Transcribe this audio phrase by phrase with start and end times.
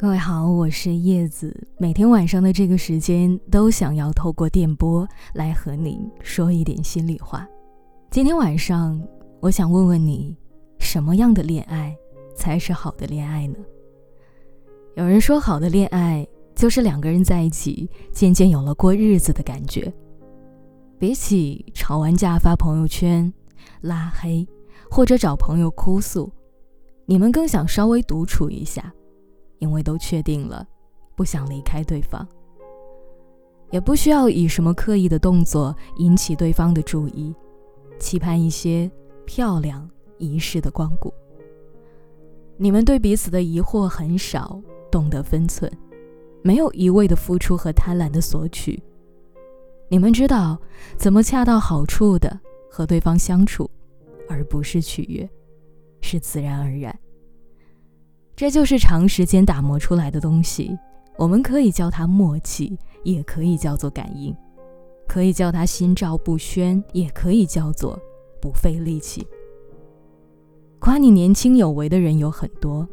[0.00, 1.54] 各位好，我是叶子。
[1.76, 7.46] 每天晚上的这个时间，都想要透过电波来和你说一点心里话。
[8.10, 8.98] 今天晚上，
[9.40, 10.34] 我想问问你，
[10.78, 11.94] 什么样的恋爱
[12.34, 13.58] 才是好的恋爱呢？
[14.94, 19.92] 有人说，好的恋爱就是两个人在一起，渐渐有了过日子的感觉。
[20.98, 23.30] 比起吵完架发朋友圈、
[23.82, 24.48] 拉黑，
[24.90, 26.32] 或者找朋友哭诉，
[27.04, 28.90] 你们更想稍微独处一下。
[29.60, 30.66] 因为都确定了，
[31.14, 32.26] 不想离开对方，
[33.70, 37.32] 也不需要以什么刻意的动作引起对方的注意，
[37.98, 38.90] 期盼一些
[39.24, 39.88] 漂亮
[40.18, 41.14] 仪式的光顾。
[42.56, 44.60] 你们对彼此的疑惑很少，
[44.90, 45.70] 懂得分寸，
[46.42, 48.82] 没有一味的付出和贪婪的索取。
[49.88, 50.58] 你们知道
[50.96, 52.38] 怎么恰到好处的
[52.70, 53.70] 和对方相处，
[54.28, 55.28] 而不是取悦，
[56.00, 56.98] 是自然而然。
[58.36, 60.76] 这就是长时间打磨出来的东西，
[61.18, 64.34] 我们可以叫它默契，也可以叫做感应，
[65.06, 67.98] 可以叫它心照不宣，也可以叫做
[68.40, 69.26] 不费力气。
[70.78, 72.88] 夸你年轻有为的人有很多，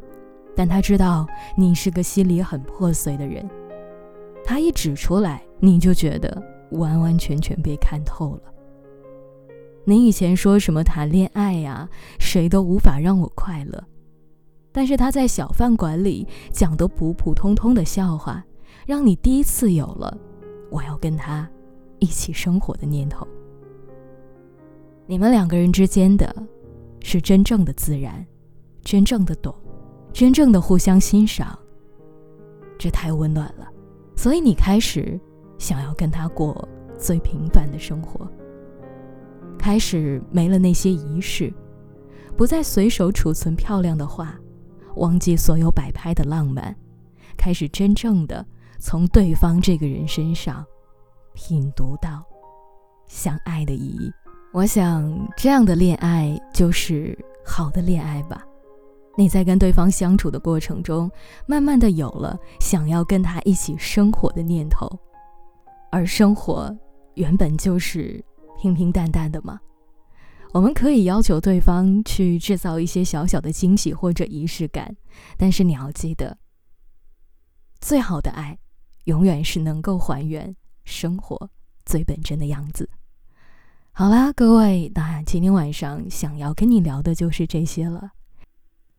[0.54, 3.48] 但他知道你是个心里很破碎的人，
[4.44, 6.42] 他一指出来，你就觉得
[6.72, 8.42] 完完全全被看透了。
[9.84, 13.82] 你以前说什么谈恋爱呀，谁都无法让我快乐。
[14.78, 18.44] 但是他在小饭馆里讲的普普通通的笑话，
[18.86, 20.16] 让你第一次有了
[20.70, 21.50] 我要跟他
[21.98, 23.26] 一起生活的念头。
[25.04, 26.32] 你们两个人之间的，
[27.02, 28.24] 是真正的自然，
[28.84, 29.52] 真正的懂，
[30.12, 31.58] 真正的互相欣赏。
[32.78, 33.66] 这太温暖了，
[34.14, 35.18] 所以你开始
[35.58, 38.30] 想要跟他过最平凡的生活，
[39.58, 41.52] 开始没了那些仪式，
[42.36, 44.38] 不再随手储存漂亮的话。
[44.98, 46.74] 忘记所有摆拍的浪漫，
[47.36, 48.44] 开始真正的
[48.78, 50.64] 从对方这个人身上
[51.34, 52.24] 品读到
[53.06, 54.12] 相爱的意义。
[54.52, 58.44] 我想，这样的恋爱就是好的恋爱吧。
[59.16, 61.10] 你在跟对方相处的过程中，
[61.46, 64.88] 慢慢的有了想要跟他一起生活的念头，
[65.90, 66.74] 而生活
[67.14, 68.24] 原本就是
[68.60, 69.60] 平平淡淡的嘛。
[70.52, 74.96] 我们可以要求对方去制造一些小小的惊喜或者仪式感，
[75.36, 76.38] 但是你要记得，
[77.80, 78.58] 最好的爱，
[79.04, 81.50] 永远是能够还原生活
[81.84, 82.88] 最本真的样子。
[83.92, 88.12] 好啦，各位，那今天晚上想要跟你聊的就是这些了。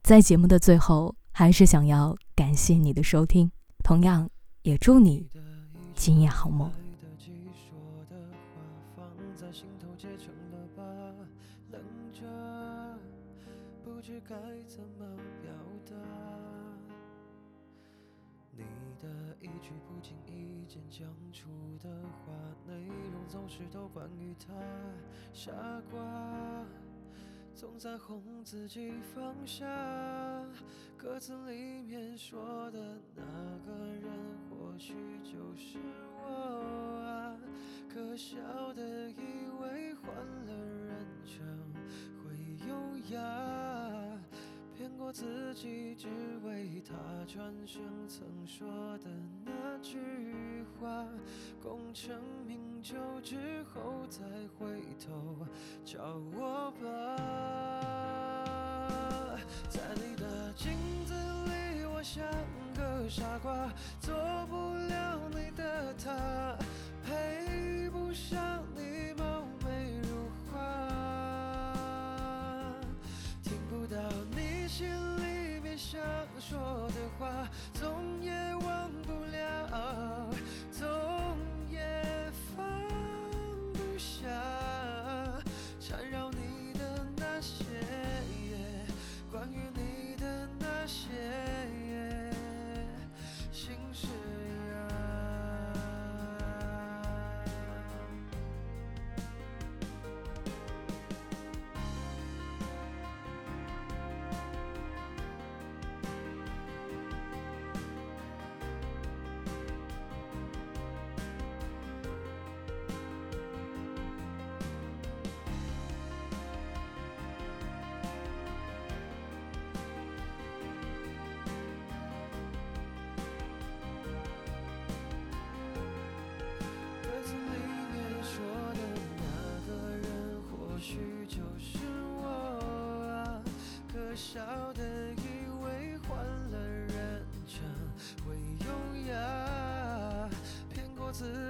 [0.04, 3.52] 在节目的最后，还是想要感谢你的收听，
[3.84, 4.30] 同样
[4.62, 5.28] 也祝你
[5.96, 6.72] 今夜好梦。
[14.00, 14.34] 不知该
[14.66, 15.06] 怎么
[15.42, 15.52] 表
[15.86, 15.94] 达，
[18.56, 18.64] 你
[19.02, 21.50] 的一句不经意间讲出
[21.84, 22.32] 的话，
[22.66, 24.54] 内容总是都关于他。
[25.34, 25.52] 傻
[25.92, 26.66] 瓜，
[27.54, 29.66] 总在哄自己放下，
[30.98, 33.22] 歌词里面说的那
[33.66, 34.10] 个人，
[34.50, 34.94] 或许
[35.26, 35.78] 就是
[36.16, 37.36] 我啊。
[37.94, 38.38] 可笑
[45.50, 46.08] 自己，只
[46.46, 46.94] 为他
[47.26, 48.68] 转身曾说
[49.00, 49.10] 的
[49.44, 49.52] 那
[49.82, 49.98] 句
[50.80, 51.08] 话，
[51.60, 52.16] 功成
[52.46, 54.22] 名就之后再
[54.60, 55.48] 回头
[55.84, 56.86] 找我吧。
[59.68, 60.72] 在你的镜
[61.08, 62.24] 子里，我像
[62.78, 64.14] 个傻瓜，做
[64.52, 64.56] 不
[64.88, 66.56] 了你的他，
[67.04, 70.58] 配不上你貌美如花，
[73.42, 73.98] 听不到
[74.36, 74.60] 你。
[74.70, 74.88] 心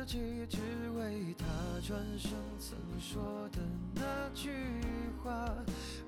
[0.10, 0.18] 己，
[0.50, 0.58] 只
[0.98, 1.46] 为他
[1.88, 3.60] 转身曾说的
[3.94, 4.02] 那
[4.34, 4.50] 句
[5.24, 5.54] 话。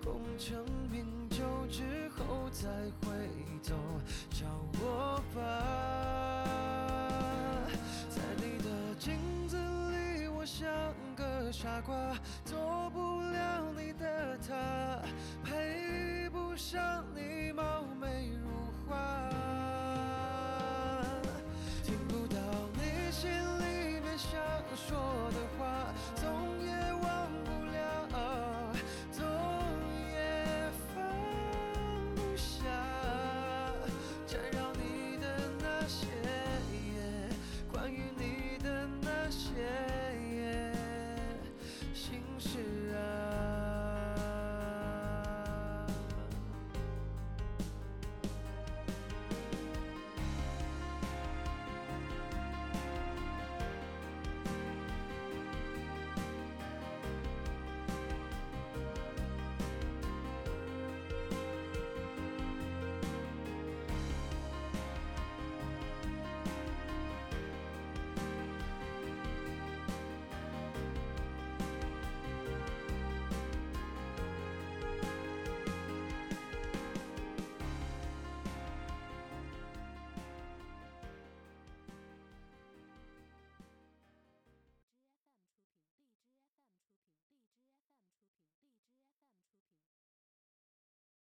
[0.03, 1.38] 功成名就
[1.69, 2.68] 之后再
[3.01, 3.13] 回
[3.63, 3.75] 头
[4.31, 4.48] 找
[4.81, 5.39] 我吧。
[8.09, 10.68] 在你的镜子里，我像
[11.15, 11.95] 个傻瓜，
[12.44, 15.00] 做不了你的他，
[15.44, 17.21] 配不上你
[24.94, 25.31] Oh.